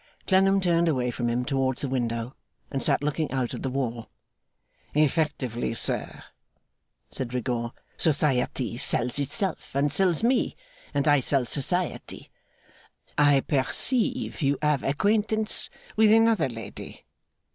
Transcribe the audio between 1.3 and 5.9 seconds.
towards the window, and sat looking out at the wall. 'Effectively,